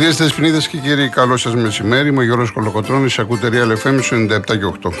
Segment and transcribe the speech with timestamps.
[0.00, 2.08] Κυρίες Θεσπινίδε και κύριοι, καλό σας μεσημέρι.
[2.08, 3.14] Είμαι ο Γιώργος Κολοκοτρόνη.
[3.18, 4.92] Ακούτε Real FM 97 και 8.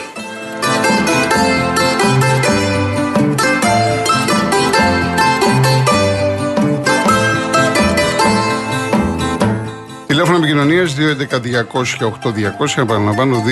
[10.06, 12.82] Τηλέφωνο επικοινωνίας 211-200-8200.
[12.82, 13.42] Επαναλαμβάνω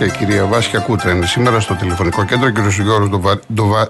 [0.00, 0.04] 211-200-8200.
[0.04, 2.50] Η κυρία Βάσια Κούτρα είναι σήμερα στο τηλεφωνικό κέντρο.
[2.50, 3.40] Κύριος Γιώργος Ντοβα...
[3.54, 3.88] Ντοβα...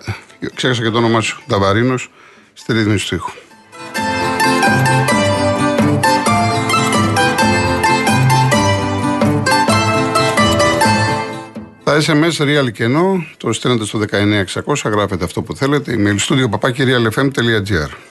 [0.54, 1.42] Ξέχασα και το όνομά σου.
[1.48, 2.10] Νταβαρίνος
[2.52, 3.30] στη ρύθμιση του ήχου.
[11.90, 15.96] Τα SMS real και ενώ το στέλνετε στο 19600, γράφετε αυτό που θέλετε.
[15.98, 18.09] Email studio papakirialfm.gr.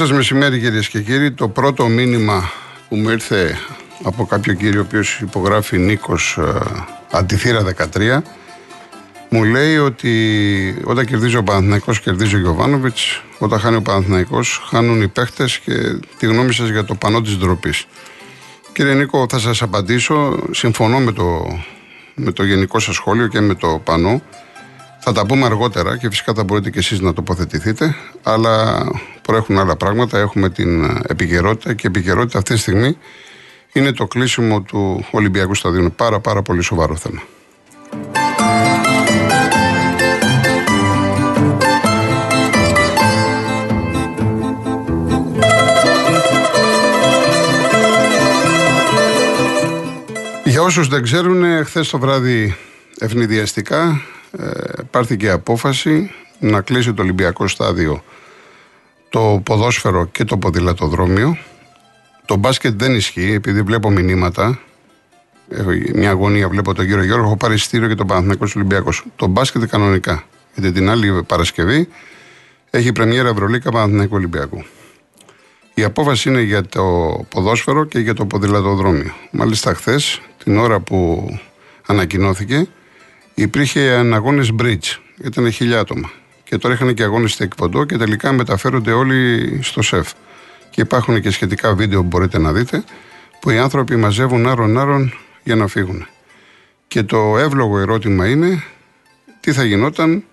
[0.00, 1.32] σας μεσημέρι κυρίες και κύριοι.
[1.32, 2.50] Το πρώτο μήνυμα
[2.88, 3.58] που μου ήρθε
[4.02, 6.60] από κάποιο κύριο ο οποίος υπογράφει Νίκος ε,
[7.10, 8.18] Αντιθήρα 13
[9.28, 10.12] μου λέει ότι
[10.84, 15.72] όταν κερδίζει ο Παναθηναϊκός κερδίζει ο Γιωβάνοβιτς όταν χάνει ο Παναθηναϊκός χάνουν οι παίχτες και
[16.18, 17.86] τη γνώμη σας για το πανό της ντροπής.
[18.72, 21.58] Κύριε Νίκο θα σας απαντήσω συμφωνώ με το,
[22.14, 24.22] με το γενικό σας σχόλιο και με το πανό
[25.00, 28.84] θα τα πούμε αργότερα και φυσικά θα μπορείτε και εσείς να τοποθετηθείτε, αλλά
[29.22, 30.18] προέχουν άλλα πράγματα.
[30.18, 32.96] Έχουμε την επικαιρότητα και η επικαιρότητα αυτή τη στιγμή
[33.72, 35.80] είναι το κλείσιμο του Ολυμπιακού Σταδίου.
[35.80, 37.22] Είναι πάρα πάρα πολύ σοβαρό θέμα.
[50.44, 52.56] Για όσους δεν ξέρουν, χθες το βράδυ
[52.98, 54.19] ευνηδιαστικά ε,
[54.90, 58.02] πάρθηκε απόφαση να κλείσει το Ολυμπιακό στάδιο
[59.10, 61.38] το ποδόσφαιρο και το ποδηλατοδρόμιο.
[62.24, 64.60] Το μπάσκετ δεν ισχύει, επειδή βλέπω μηνύματα.
[65.48, 69.04] Έχω μια αγωνία, βλέπω τον κύριο Γιώργο, έχω πάρει στήριο και τον Παναθηναϊκός Ολυμπιακός.
[69.16, 70.24] Το μπάσκετ κανονικά.
[70.54, 71.88] Γιατί την άλλη Παρασκευή
[72.70, 74.64] έχει πρεμιέρα Ευρωλίκα Παναθηναϊκού Ολυμπιακού.
[75.74, 76.82] Η απόφαση είναι για το
[77.28, 79.12] ποδόσφαιρο και για το ποδηλατοδρόμιο.
[79.30, 81.28] Μάλιστα, χθες, την ώρα που
[81.86, 82.68] ανακοινώθηκε,
[83.34, 83.80] υπήρχε
[84.12, 84.98] αγώνες bridge.
[85.24, 86.10] Ήταν χιλιά άτομα.
[86.44, 90.12] Και τώρα είχαν και αγώνες στα εκποντό και τελικά μεταφέρονται όλοι στο σεφ.
[90.70, 92.84] Και υπάρχουν και σχετικά βίντεο που μπορείτε να δείτε
[93.40, 95.12] που οι άνθρωποι μαζεύουν άρον-άρον
[95.42, 96.06] για να φύγουν.
[96.88, 98.62] Και το εύλογο ερώτημα είναι
[99.40, 100.24] τι θα γινόταν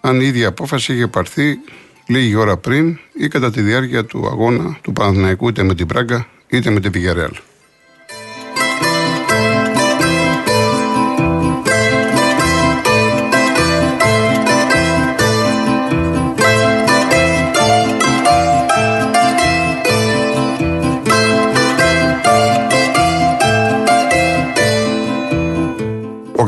[0.00, 1.58] αν η ίδια απόφαση είχε πάρθει
[2.06, 6.26] λίγη ώρα πριν ή κατά τη διάρκεια του αγώνα του Παναθηναϊκού είτε με την Πράγκα
[6.48, 6.92] είτε με την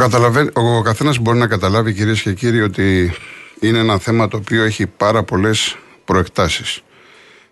[0.09, 0.51] Πηγαρέλ.
[0.53, 3.13] Ο καθένας μπορεί να καταλάβει κυρίες και κύριοι ότι
[3.61, 6.83] είναι ένα θέμα το οποίο έχει πάρα πολλές προεκτάσεις.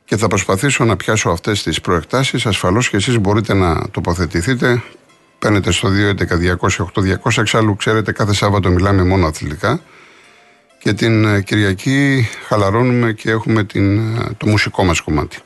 [0.04, 2.46] Και θα προσπαθήσω να πιάσω αυτές τις προεκτάσεις.
[2.46, 4.82] Ασφαλώς και εσείς μπορείτε να τοποθετηθείτε.
[5.38, 7.38] Παίρνετε στο 2.11.200.8.200.
[7.38, 9.80] Εξάλλου ξέρετε κάθε Σάββατο μιλάμε μόνο αθλητικά.
[10.78, 15.38] Και την ε, Κυριακή χαλαρώνουμε και έχουμε την, ε, το μουσικό μας κομμάτι.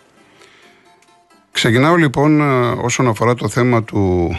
[1.52, 4.36] Ξεκινάω λοιπόν ε, όσον αφορά το θέμα του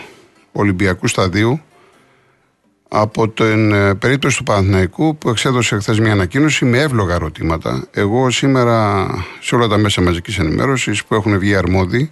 [0.52, 1.62] Ολυμπιακού Σταδίου
[2.97, 7.88] από την ε, περίπτωση του Παναθηναϊκού που εξέδωσε χθες μια ανακοίνωση με εύλογα ερωτήματα.
[7.94, 9.07] Εγώ σήμερα
[9.39, 12.12] σε όλα τα μέσα μαζικής ενημέρωσης που έχουν βγει αρμόδιοι,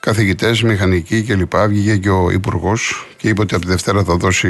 [0.00, 1.56] καθηγητές, μηχανικοί κλπ.
[1.56, 4.48] Βγήκε και ο Υπουργός και είπε ότι από τη Δευτέρα θα δώσει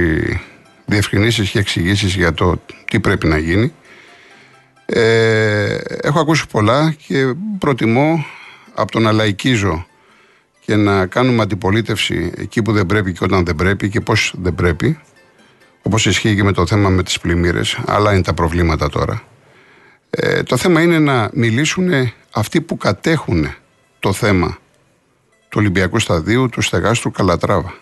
[0.86, 2.60] διευκρινήσεις και εξηγήσεις για το
[2.90, 3.72] τι πρέπει να γίνει.
[4.86, 8.26] Ε, έχω ακούσει πολλά και προτιμώ
[8.74, 9.86] από το να λαϊκίζω
[10.60, 14.54] και να κάνουμε αντιπολίτευση εκεί που δεν πρέπει και όταν δεν πρέπει και πώς δεν
[14.54, 14.98] πρέπει
[15.86, 19.22] όπως ισχύει και με το θέμα με τις πλημμύρες, αλλά είναι τα προβλήματα τώρα.
[20.10, 23.54] Ε, το θέμα είναι να μιλήσουν αυτοί που κατέχουν
[23.98, 24.58] το θέμα
[25.48, 27.74] του Ολυμπιακού Σταδίου, του Στεγάστου Καλατράβα.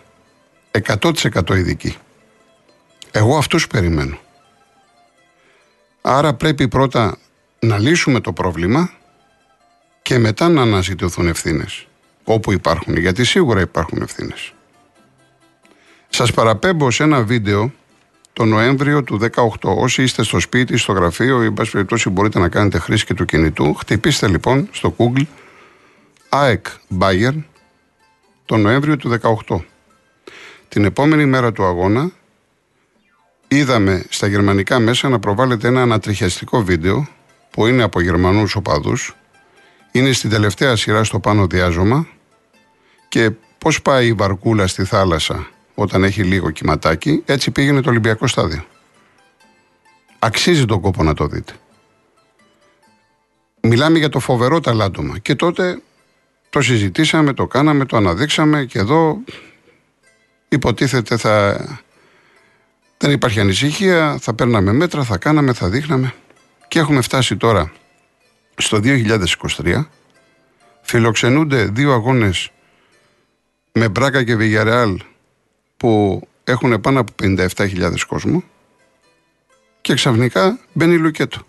[0.71, 1.95] 100% ειδικοί.
[3.11, 4.17] Εγώ αυτούς περιμένω.
[6.01, 7.17] Άρα πρέπει πρώτα
[7.59, 8.91] να λύσουμε το πρόβλημα
[10.01, 11.87] και μετά να αναζητηθούν ευθύνες
[12.23, 14.53] όπου υπάρχουν, γιατί σίγουρα υπάρχουν ευθύνες.
[16.09, 17.71] Σας παραπέμπω σε ένα βίντεο
[18.35, 19.47] το Νοέμβριο του 18.
[19.61, 23.13] Όσοι είστε στο σπίτι, στο γραφείο ή, εν πάση περιπτώσει, μπορείτε να κάνετε χρήση και
[23.13, 25.23] του κινητού, χτυπήστε λοιπόν στο Google
[26.29, 26.65] ΑΕΚ
[26.99, 27.43] Bayern
[28.45, 29.55] το Νοέμβριο του 18.
[30.67, 32.11] Την επόμενη μέρα του αγώνα
[33.47, 37.07] είδαμε στα γερμανικά μέσα να προβάλλεται ένα ανατριχιαστικό βίντεο
[37.51, 39.15] που είναι από Γερμανούς οπαδούς.
[39.91, 42.07] Είναι στην τελευταία σειρά στο πάνω διάζωμα
[43.07, 48.27] και πώς πάει η βαρκούλα στη θάλασσα όταν έχει λίγο κυματάκι, έτσι πήγαινε το Ολυμπιακό
[48.27, 48.65] στάδιο.
[50.19, 51.53] Αξίζει τον κόπο να το δείτε.
[53.61, 55.17] Μιλάμε για το φοβερό ταλάντωμα.
[55.17, 55.81] Και τότε
[56.49, 59.17] το συζητήσαμε, το κάναμε, το αναδείξαμε και εδώ
[60.49, 61.65] υποτίθεται θα...
[62.97, 66.13] Δεν υπάρχει ανησυχία, θα παίρναμε μέτρα, θα κάναμε, θα δείχναμε.
[66.67, 67.71] Και έχουμε φτάσει τώρα
[68.57, 69.85] στο 2023.
[70.81, 72.49] Φιλοξενούνται δύο αγώνες
[73.71, 74.99] με Μπράκα και Βιγιαρεάλ
[75.85, 78.43] που έχουν πάνω από 57.000 κόσμο
[79.81, 81.39] και ξαφνικά μπαίνει Λουκέτο.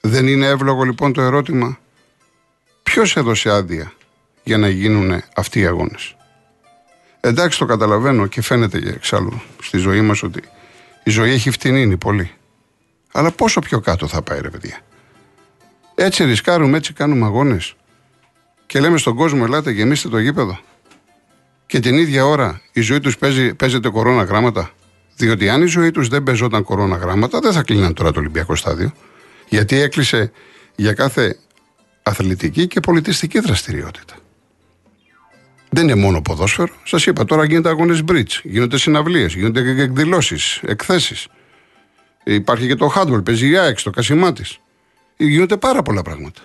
[0.00, 1.78] Δεν είναι εύλογο λοιπόν το ερώτημα
[2.82, 3.92] ποιος έδωσε άδεια
[4.44, 6.16] για να γίνουν αυτοί οι αγώνες.
[7.20, 10.40] Εντάξει το καταλαβαίνω και φαίνεται και εξάλλου στη ζωή μας ότι
[11.04, 12.30] η ζωή έχει φτηνίνει πολύ.
[13.12, 14.78] Αλλά πόσο πιο κάτω θα πάει ρε παιδιά.
[15.94, 17.74] Έτσι ρισκάρουμε, έτσι κάνουμε αγώνες
[18.66, 20.58] και λέμε στον κόσμο ελάτε γεμίστε το γήπεδο
[21.72, 23.18] και την ίδια ώρα η ζωή τους
[23.56, 24.70] παίζεται κορώνα γράμματα.
[25.16, 28.56] Διότι αν η ζωή τους δεν παίζονταν κορώνα γράμματα, δεν θα κλείναν τώρα το Ολυμπιακό
[28.56, 28.92] στάδιο.
[29.48, 30.32] Γιατί έκλεισε
[30.76, 31.38] για κάθε
[32.02, 34.14] αθλητική και πολιτιστική δραστηριότητα.
[35.70, 36.74] Δεν είναι μόνο ποδόσφαιρο.
[36.84, 41.26] Σας είπα τώρα γίνεται αγώνες bridge, γίνονται συναυλίες, γίνονται εκδηλώσεις, εκθέσεις.
[42.24, 44.42] Υπάρχει και το handball, παίζει η ΑΕΚ, το κασιμά τη.
[45.16, 46.40] Γίνονται πάρα πολλά πράγματα.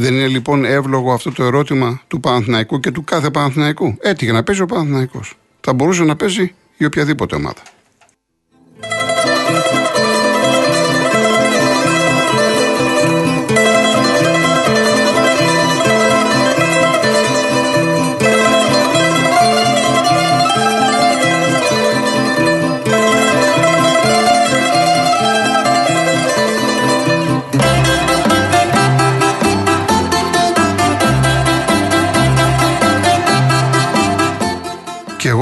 [0.00, 3.96] Δεν είναι λοιπόν εύλογο αυτό το ερώτημα του Παναθηναϊκού και του κάθε Παναθηναϊκού.
[4.00, 5.38] Έτυχε να παίζει ο Παναθηναϊκός.
[5.60, 7.62] Θα μπορούσε να παίζει η οποιαδήποτε ομάδα.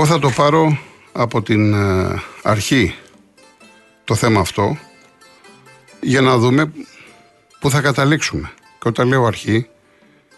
[0.09, 0.79] Θα το πάρω
[1.13, 2.95] από την ε, αρχή
[4.05, 4.79] το θέμα αυτό
[6.01, 6.73] για να δούμε
[7.61, 8.51] πού θα καταλήξουμε.
[8.79, 9.69] Και όταν λέω αρχή,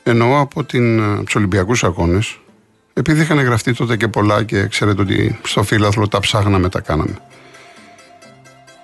[0.03, 2.39] εννοώ από την, ε, τους Ολυμπιακούς Αγώνες,
[2.93, 7.17] επειδή είχαν γραφτεί τότε και πολλά και ξέρετε ότι στο φύλαθλο τα ψάχναμε, τα κάναμε.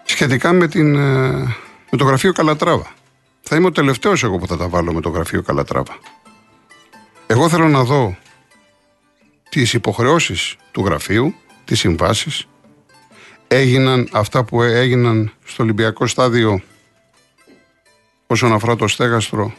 [0.04, 1.30] Σχετικά με, την, ε,
[1.90, 2.92] με το γραφείο Καλατράβα.
[3.40, 5.98] Θα είμαι ο τελευταίος εγώ που θα τα βάλω με το γραφείο Καλατράβα.
[7.26, 8.16] Εγώ θέλω να δω
[9.60, 11.34] τις υποχρεώσεις του γραφείου,
[11.64, 12.46] τις συμβάσεις.
[13.48, 16.62] Έγιναν αυτά που έγιναν στο Ολυμπιακό στάδιο
[18.26, 19.54] όσον αφορά το στέγαστρο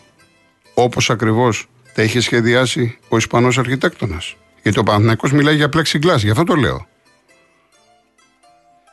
[0.73, 4.35] όπως ακριβώς τα είχε σχεδιάσει ο Ισπανός αρχιτέκτονας.
[4.63, 6.87] Γιατί ο Παναθηναϊκός μιλάει για plexiglass, γι' αυτό το λέω.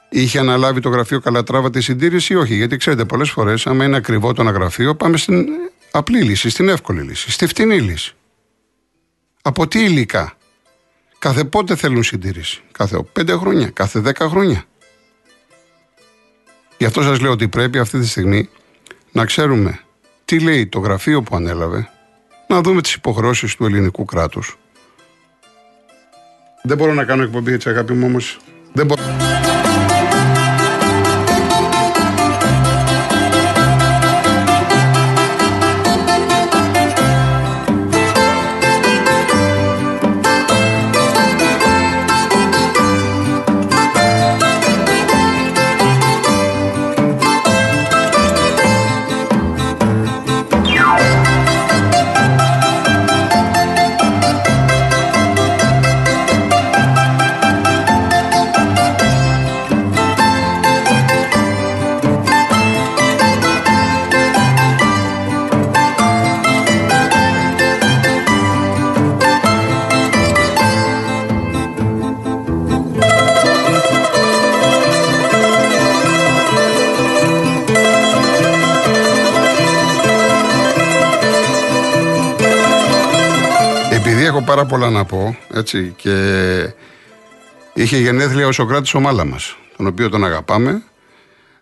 [0.09, 3.97] Είχε αναλάβει το γραφείο Καλατράβα τη συντήρηση ή όχι; Γιατί ξέρετε, πολλές φορές, άμα είναι
[3.97, 5.47] ακριβό το ένα γραφείο, πάμε στην
[5.91, 8.15] απλή λύση, στην εύκολη λύση, στη φτηνή λύση.
[9.43, 10.37] Από τι υλικά;
[11.25, 12.63] Κάθε πότε θέλουν συντήρηση.
[12.73, 14.65] Κάθε πέντε χρόνια, κάθε δέκα χρόνια.
[16.79, 18.49] Γι' αυτό σας λέω ότι πρέπει αυτή τη στιγμή
[19.13, 19.81] να ξέρουμε
[20.25, 21.89] τι λέει το γραφείο που ανέλαβε,
[22.49, 24.59] να δούμε τις υποχρεώσεις του ελληνικού κράτους.
[26.63, 28.39] Δεν μπορώ να κάνω εκπομπή έτσι αγάπη μου όμως.
[28.73, 29.03] Δεν μπορώ.
[85.65, 86.15] Έτσι, και
[87.75, 90.83] είχε γενέθλια ο Σοκράτης ο Μάλαμας, τον οποίο τον αγαπάμε.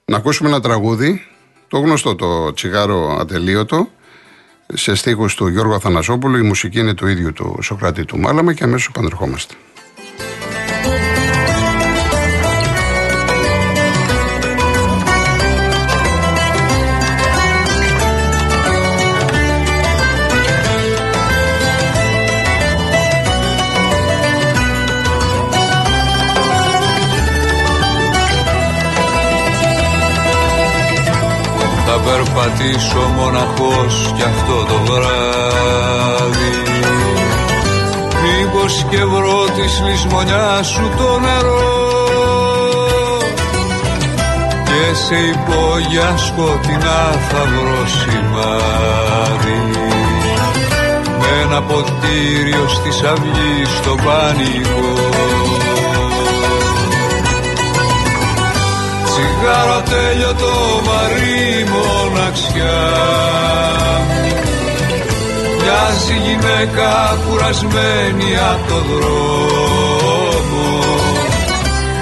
[0.04, 1.26] Να ακούσουμε ένα τραγούδι,
[1.68, 3.88] το γνωστό το τσιγάρο ατελείωτο,
[4.74, 8.64] σε στίχους του Γιώργου Αθανασόπουλου, η μουσική είναι του ίδιου του Σοκράτη του Μάλαμα και
[8.64, 9.54] αμέσως επανερχόμαστε.
[32.62, 36.52] Περπατήσω μοναχός κι αυτό το βράδυ.
[38.22, 41.90] Μήπως και βρω της λησμονιάς σου το νερό.
[44.64, 49.60] Και σε υπόγεια σκοτεινά θα βρω σημάδι.
[51.18, 55.12] Με ένα ποτήριο στη αυγή στο πανικό
[59.42, 60.52] Τσιγάρο τέλειωτο
[60.86, 62.80] βαρύ μοναξιά.
[65.58, 70.68] Μοιάζει γυναίκα κουρασμένη από το δρόμο.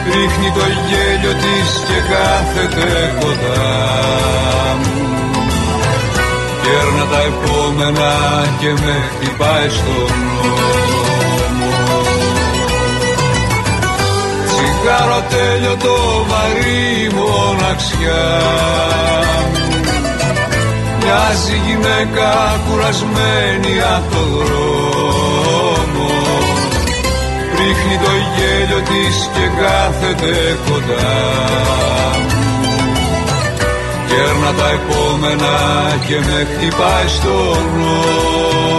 [0.07, 3.69] Ρίχνει το γέλιο της και κάθεται κοντά
[4.81, 4.99] μου.
[6.63, 8.13] Κέρνα τα επόμενα
[8.61, 10.11] και με χτυπάει στον
[10.43, 11.50] νόμο
[15.21, 18.27] Τσιγάρο τέλειο το βαρύ μοναξιά.
[20.99, 26.11] Μοιάζει γυναίκα κουρασμένη από το δρόμο.
[27.57, 31.19] Ρίχνει το γέλιο της και κάθεται κοντά.
[34.09, 35.55] Κέρνα τα επόμενα
[36.07, 38.70] και με χτυπάει στον νόμο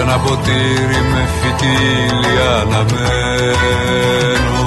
[0.00, 4.58] ένα ποτήρι με φυτίλια αναμένω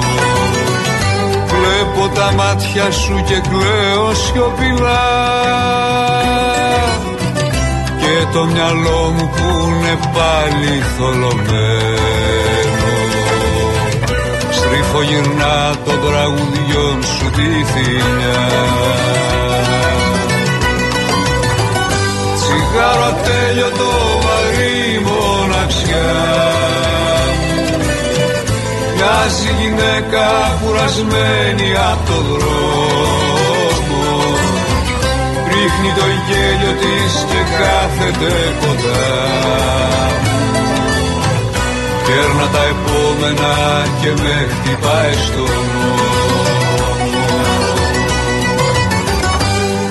[1.52, 5.10] Βλέπω τα μάτια σου και κλαίω σιωπηλά.
[8.00, 12.12] Και το μυαλό μου που είναι πάλι θολωμένο.
[14.50, 18.42] Στρίφω γυρνά των τραγουδιών σου τη θηλιά
[22.34, 23.92] Τσιγάρο τέλειωτο
[25.92, 26.42] μοναξιά
[28.94, 30.26] Μοιάζει γυναίκα
[30.64, 34.04] κουρασμένη από το δρόμο.
[35.48, 39.06] Ρίχνει το γέλιο της και κάθεται κοντά.
[42.06, 43.54] Κέρνα τα επόμενα
[44.00, 46.42] και με χτυπάει στο νόμο.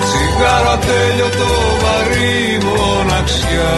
[0.00, 3.72] Τσιγάρο τέλειωτο βαρύ μοναξιά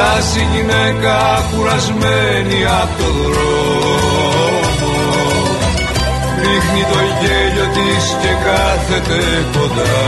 [0.00, 1.16] Μοιάζει γυναίκα
[1.50, 4.92] κουρασμένη από το δρόμο.
[6.40, 9.20] Ρίχνει το γέλιο της και κάθεται
[9.52, 9.98] κοντά.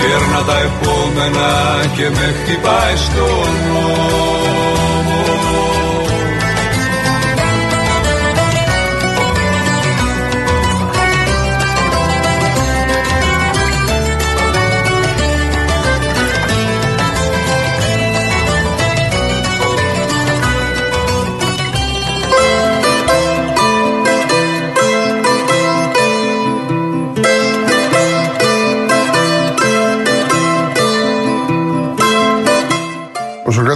[0.00, 1.50] Κέρνα τα επόμενα
[1.96, 4.13] και με χτυπάει στον νόμο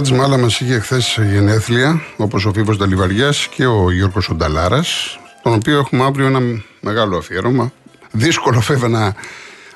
[0.05, 5.53] Σοκράτη Μάλα μας είχε χθες γενέθλια, όπως ο Φίβος Νταλιβαριάς και ο Γιώργος Ονταλάρας, τον
[5.53, 6.39] οποίο έχουμε αύριο ένα
[6.79, 7.71] μεγάλο αφιέρωμα.
[8.11, 9.15] Δύσκολο βέβαια να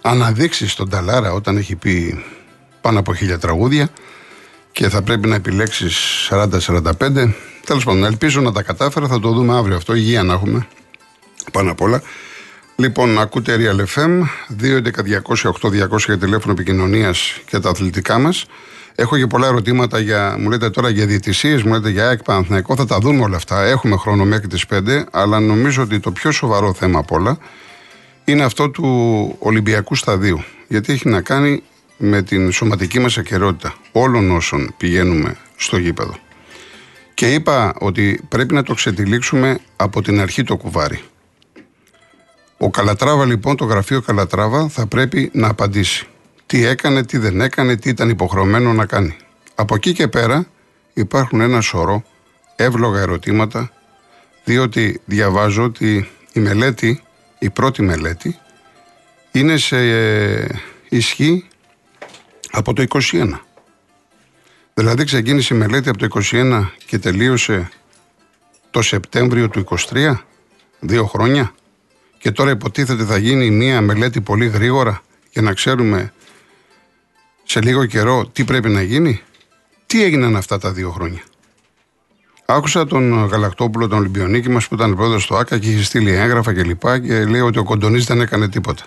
[0.02, 2.24] αναδείξεις τον Νταλάρα όταν έχει πει
[2.82, 3.90] πάνω από χίλια τραγούδια
[4.72, 7.34] και θα πρέπει να επιλέξεις 40-45.
[7.66, 9.96] Τέλος πάντων, ελπίζω να τα κατάφερα, θα το δούμε αύριο αυτό.
[9.96, 10.68] Υγεία να έχουμε
[11.52, 12.02] πάνω απ' όλα.
[12.76, 14.22] Λοιπόν, ακούτε Real FM,
[14.62, 18.46] 2.11.200.8.200 για τηλέφωνο επικοινωνίας και τα αθλητικά μας.
[18.96, 22.76] Έχω και πολλά ερωτήματα για, μου λέτε τώρα για διαιτησίες, μου λέτε για ΑΕΚ Παναθηναϊκό.
[22.76, 23.64] Θα τα δούμε όλα αυτά.
[23.64, 27.38] Έχουμε χρόνο μέχρι τις 5, αλλά νομίζω ότι το πιο σοβαρό θέμα απ' όλα
[28.26, 30.44] είναι αυτό του Ολυμπιακού Σταδίου.
[30.68, 31.64] Γιατί έχει να κάνει
[31.98, 36.16] με την σωματική μας ακαιρεότητα όλων όσων πηγαίνουμε στο γήπεδο.
[37.14, 41.00] Και είπα ότι πρέπει να το ξετυλίξουμε από την αρχή το κουβάρι.
[42.58, 46.08] Ο Καλατράβα λοιπόν, το γραφείο Καλατράβα θα πρέπει να απαντήσει
[46.54, 49.16] τι έκανε, τι δεν έκανε, τι ήταν υποχρεωμένο να κάνει.
[49.56, 50.46] Από εκεί και πέρα
[50.94, 52.04] υπάρχουν ένα σωρό
[52.56, 53.72] εύλογα ερωτήματα,
[54.44, 57.04] διότι διαβάζω ότι η μελέτη,
[57.40, 58.38] η πρώτη μελέτη,
[59.32, 60.48] είναι σε ε,
[60.90, 61.48] ισχύ
[62.52, 63.40] από το 21.
[64.74, 67.70] Δηλαδή ξεκίνησε η μελέτη από το 21 και τελείωσε
[68.72, 70.16] το Σεπτέμβριο του 23,
[70.80, 71.54] δύο χρόνια.
[72.18, 76.14] Και τώρα υποτίθεται θα γίνει μία μελέτη πολύ γρήγορα για να ξέρουμε
[77.54, 79.22] σε λίγο καιρό τι πρέπει να γίνει,
[79.86, 81.22] Τι έγιναν αυτά τα δύο χρόνια;
[82.46, 86.54] Άκουσα τον Γαλακτόπουλο, τον Ολυμπιονίκη μας που ήταν πρόεδρος του ΑΚΑ και είχε στείλει έγγραφα
[86.54, 88.84] και λοιπά και λέει ότι ο Κοντονής δεν έκανε τίποτα.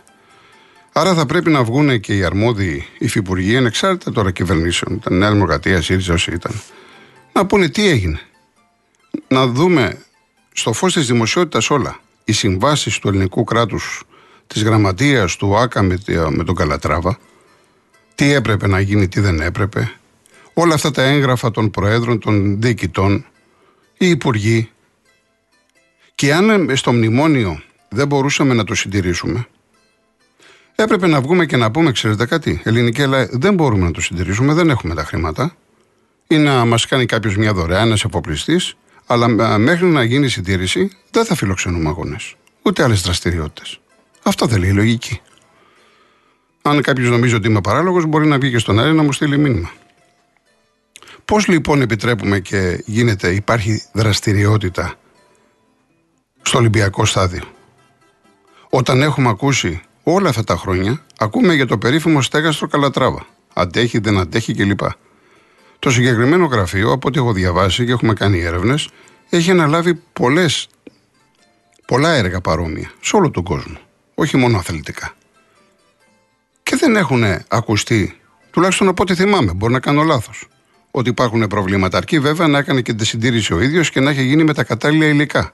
[0.92, 5.82] Άρα θα πρέπει να βγουν και οι αρμόδιοι υφυπουργοί, ανεξάρτητα τώρα κυβερνήσεων, ήταν Νέα Δημοκρατία,
[5.82, 6.52] ΣΥΡΙΖΑ, όσοι ήταν,
[7.32, 8.20] να πούνε τι έγινε.
[9.28, 9.98] Να δούμε
[10.52, 12.00] στο φως της δημοσιότητας όλα.
[12.24, 14.02] Οι συμβάσεις του ελληνικού κράτους,
[14.46, 15.98] της γραμματείας του ΑΚΑ με,
[16.30, 17.18] με τον Καλατράβα,
[18.16, 19.92] τι έπρεπε να γίνει, τι δεν έπρεπε.
[20.54, 23.26] Όλα αυτά τα έγγραφα των προέδρων, των διοικητών,
[23.98, 24.70] οι υπουργοί.
[26.14, 29.46] Και αν στο μνημόνιο δεν μπορούσαμε να το συντηρήσουμε,
[30.74, 34.54] έπρεπε να βγούμε και να πούμε, ξέρετε κάτι, ελληνική Ελλάδα δεν μπορούμε να το συντηρήσουμε,
[34.54, 35.56] δεν έχουμε τα χρήματα.
[36.28, 38.76] Ή να μας κάνει κάποιος μια δωρεά, ένας εφοπλιστής,
[39.06, 42.34] αλλά μέχρι να γίνει συντήρηση δεν θα φιλοξενούμε αγώνες.
[42.62, 43.80] Ούτε άλλες δραστηριότητες.
[44.22, 45.20] Αυτό δεν λέει η λογική.
[46.66, 49.38] Αν κάποιος νομίζει ότι είμαι παράλογος, μπορεί να βγει και στον αέρα να μου στείλει
[49.38, 49.70] μήνυμα.
[51.24, 54.94] Πώς λοιπόν επιτρέπουμε και γίνεται, υπάρχει δραστηριότητα
[56.42, 57.42] στο Ολυμπιακό στάδιο;
[58.70, 63.26] Όταν έχουμε ακούσει όλα αυτά τα χρόνια, ακούμε για το περίφημο στέγαστρο Καλατράβα.
[63.54, 64.80] Αντέχει, δεν αντέχει κλπ.
[65.78, 68.88] Το συγκεκριμένο γραφείο, από ό,τι έχω διαβάσει και έχουμε κάνει έρευνες,
[69.30, 70.68] έχει αναλάβει πολλές,
[71.86, 73.78] πολλά έργα παρόμοια σε όλο τον κόσμο.
[74.14, 75.15] Όχι μόνο αθλητικά.
[76.66, 80.48] Και δεν έχουν ακουστεί, τουλάχιστον από ό,τι θυμάμαι, μπορεί να κάνω λάθος,
[80.90, 81.96] ότι υπάρχουν προβλήματα.
[81.96, 84.64] Αρκεί βέβαια να έκανε και τη συντήρηση ο ίδιος και να έχει γίνει με τα
[84.64, 85.52] κατάλληλα υλικά.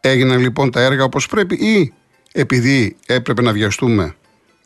[0.00, 1.92] Έγιναν λοιπόν τα έργα όπως πρέπει ή
[2.32, 4.14] επειδή έπρεπε να βιαστούμε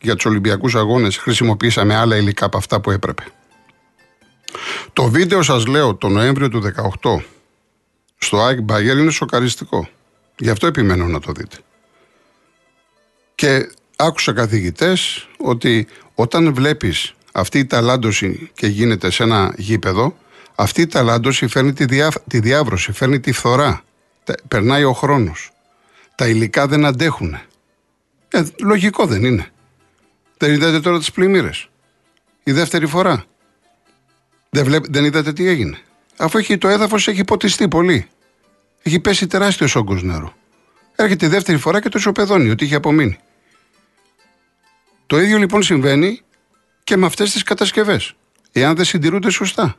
[0.01, 3.23] για τους Ολυμπιακούς Αγώνες, χρησιμοποίησαμε άλλα υλικά από αυτά που έπρεπε.
[4.93, 6.61] Το βίντεο σας λέω το Νοέμβριο του
[7.01, 7.23] 2018
[8.17, 9.87] στο ΑΕΚ Μπαγέρ είναι σοκαριστικό.
[10.37, 11.57] Γι' αυτό επιμένω να το δείτε.
[13.35, 20.15] Και άκουσα καθηγητές ότι όταν βλέπεις αυτή η ταλάντωση και γίνεται σε ένα γήπεδο,
[20.55, 23.81] αυτή η ταλάντωση φέρνει τη, διά, τη διάβρωση, φέρνει τη φθορά.
[24.47, 25.51] Περνάει ο χρόνος.
[26.15, 27.37] Τα υλικά δεν αντέχουν.
[28.29, 29.47] Ε, λογικό δεν είναι.
[30.37, 31.69] Δεν είδατε τώρα τις πλημμύρες.
[32.43, 33.23] Η δεύτερη φορά.
[34.49, 35.77] Δεν, βλέπ, δεν είδατε τι έγινε.
[36.17, 38.07] Αφού έχει, το έδαφος έχει ποτιστεί πολύ.
[38.83, 40.33] Έχει πέσει τεράστιος όγκος νερό.
[40.95, 43.17] Έρχεται η δεύτερη φορά και το ισοπεδώνει, ότι είχε απομείνει.
[45.05, 46.21] Το ίδιο λοιπόν συμβαίνει
[46.83, 48.13] και με αυτές τις κατασκευές.
[48.51, 49.75] Εάν δεν συντηρούνται σωστά.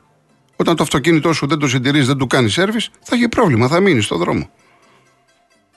[0.55, 3.79] Όταν το αυτοκίνητό σου δεν το συντηρείς, δεν του κάνεις σερβι, θα έχει πρόβλημα, θα
[3.79, 4.49] μείνεις στο δρόμο.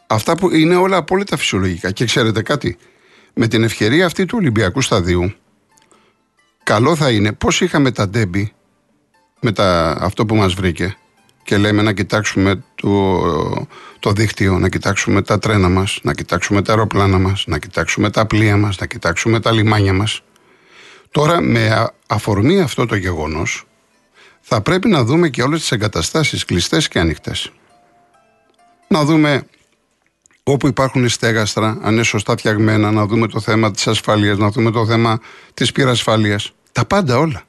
[0.07, 1.91] Αυτά που είναι όλα απόλυτα φυσιολογικά.
[1.91, 2.77] Και ξέρετε κάτι,
[3.35, 5.33] με την ευκαιρία αυτή του Ολυμπιακού Σταδίου,
[6.63, 8.53] καλό θα είναι πώς είχαμε τα ντέμπι
[9.41, 10.97] με τα, αυτό που μας βρήκε
[11.49, 16.73] και λέμε να κοιτάξουμε το, το δίκτυο, να κοιτάξουμε τα τρένα μας, να κοιτάξουμε τα
[16.73, 20.23] αεροπλάνα μας, να κοιτάξουμε τα πλοία μας, να κοιτάξουμε τα λιμάνια μας.
[21.11, 23.65] Τώρα με αφορμή αυτό το γεγονός
[24.41, 27.53] θα πρέπει να δούμε και όλες τις εγκαταστάσεις κλειστές και ανοιχτές.
[28.89, 29.47] Να δούμε
[30.43, 34.71] όπου υπάρχουν στέγαστρα, αν είναι σωστά φτιαγμένα, να δούμε το θέμα της ασφάλειας, να δούμε
[34.71, 35.21] το θέμα
[35.55, 36.53] της πυρασφάλειας.
[36.73, 37.43] Τα πάντα όλα.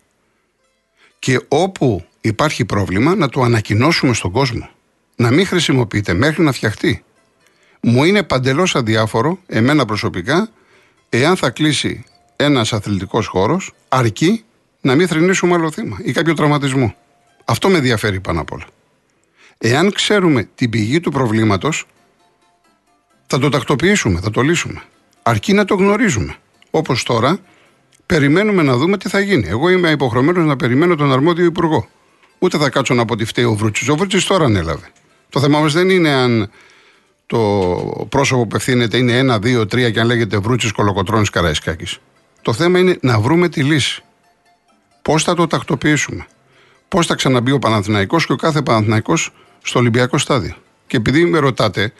[1.19, 4.69] Και όπου υπάρχει πρόβλημα να το ανακοινώσουμε στον κόσμο.
[5.15, 7.03] Να μην χρησιμοποιείται μέχρι να φτιαχτεί.
[7.81, 10.49] Μου είναι παντελώς αδιάφορο, εμένα προσωπικά,
[11.09, 12.03] εάν θα κλείσει
[12.35, 14.43] ένας αθλητικός χώρος, αρκεί
[14.81, 16.95] να μην θρυνήσουμε άλλο θύμα ή κάποιο τραυματισμό.
[17.45, 18.65] Αυτό με ενδιαφέρει πάνω απ' όλα.
[19.57, 21.85] Εάν ξέρουμε την πηγή του προβλήματος,
[23.27, 24.81] θα το τακτοποιήσουμε, θα το λύσουμε.
[25.23, 26.35] Αρκεί να το γνωρίζουμε.
[26.69, 27.39] Όπως τώρα,
[28.05, 29.47] περιμένουμε να δούμε τι θα γίνει.
[29.47, 31.87] Εγώ είμαι υποχρεωμένος να περιμένω τον αρμόδιο υπουργό.
[32.39, 33.89] Ούτε θα κάτσω να πω ότι φταίει ο Βρούτσης.
[33.89, 34.91] Ο Βρούτσης τώρα ανέλαβε.
[35.29, 36.51] Το θέμα μα δεν είναι αν
[37.25, 37.37] το
[38.09, 41.99] πρόσωπο που ευθύνεται είναι ένα, δύο, τρία και αν λέγεται Βρούτσης Κολοκοτρόνη Καραϊσκάκης.
[42.41, 44.03] Το θέμα είναι να βρούμε τη λύση.
[45.01, 46.27] Πώς θα το τακτοποιήσουμε.
[46.87, 50.55] Πώς θα ξαναμπεί ο Παναθηναϊκός και ο κάθε Παναθηναϊκός στο Ολυμπιακό στάδιο.
[50.87, 51.93] Και επειδή με ρωτάτε,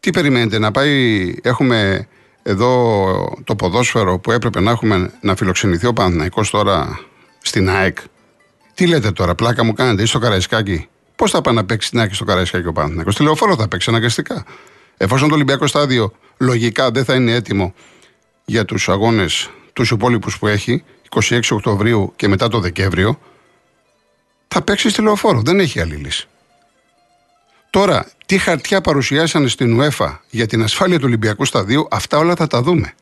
[0.00, 2.08] τι περιμένετε να πάει, έχουμε
[2.42, 7.00] εδώ το ποδόσφαιρο που έπρεπε να έχουμε να φιλοξενηθεί ο Παναθηναϊκός τώρα
[7.42, 7.98] στην ΑΕΚ;
[8.74, 12.00] Τι λέτε τώρα, πλάκα μου κάνετε, ή στο Καραϊσκάκι; Πώς θα πάει να παίξει την
[12.00, 14.44] ΑΕΚ στο Καραϊσκάκι ο Παναθηναϊκός; Στη λεωφόρο θα παίξει αναγκαστικά.
[14.96, 17.74] Εφόσον το Ολυμπιακό στάδιο λογικά δεν θα είναι έτοιμο
[18.44, 23.18] για τους αγώνες τους υπόλοιπους που έχει, 26 Οκτωβρίου και μετά το Δεκέμβριο,
[24.48, 25.42] θα παίξει στη λεωφόρο.
[25.44, 26.28] Δεν έχει άλλη λύση.
[27.70, 32.46] Τώρα, τι χαρτιά παρουσιάσανε στην UEFA για την ασφάλεια του Ολυμπιακού Σταδίου, αυτά όλα θα
[32.46, 32.94] τα δούμε.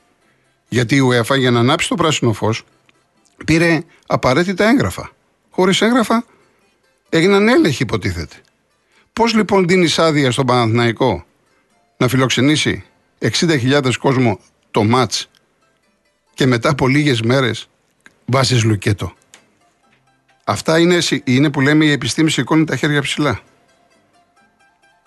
[0.68, 2.64] Γιατί η UEFA για να ανάψει το πράσινο φως
[3.44, 5.10] πήρε απαραίτητα έγγραφα.
[5.54, 6.24] Χωρίς έγγραφα
[7.08, 8.36] έγιναν έλεγχοι, υποτίθεται.
[9.12, 11.24] Πώς λοιπόν δίνεις άδεια στον Παναθηναϊκό
[11.96, 12.84] να φιλοξενήσει
[13.20, 14.38] 60.000 κόσμο
[14.70, 15.30] το μάτς
[16.34, 17.68] και μετά από λίγες μέρες
[18.26, 19.14] βάζεις λουκέτο;
[20.44, 23.40] Αυτά είναι, είναι που λέμε η επιστήμη σηκώνει τα χέρια ψηλά.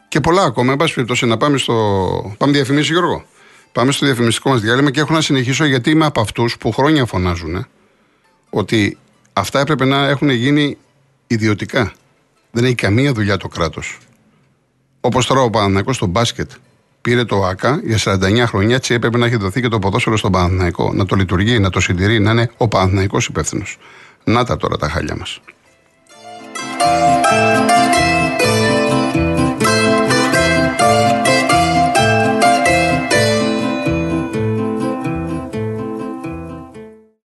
[0.07, 0.71] Και πολλά ακόμα.
[0.71, 2.35] Εν πάση περιπτώσει, να πάμε στο.
[2.37, 3.25] Πάμε διαφημίσει, Γιώργο.
[3.71, 7.05] Πάμε στο διαφημιστικό μας διάλειμμα και έχω να συνεχίσω γιατί είμαι από αυτούς που χρόνια
[7.05, 7.67] φωνάζουν
[8.49, 8.97] ότι
[9.35, 10.77] αυτά έπρεπε να έχουν γίνει
[11.27, 11.93] ιδιωτικά.
[12.51, 13.97] Δεν έχει καμία δουλειά το κράτος.
[15.01, 16.51] Όπως τώρα ο Παναναναϊκό στο μπάσκετ
[17.01, 20.31] πήρε το ΑΚΑ για 49 χρόνια, έτσι έπρεπε να έχει δοθεί και το ποδόσφαιρο στον
[20.31, 20.93] Παναναναϊκό.
[20.93, 23.77] Να το λειτουργεί, να το συντηρεί, να είναι ο Παναναναϊκό υπεύθυνος.
[24.23, 25.39] Να τα τώρα τα χάλια μας.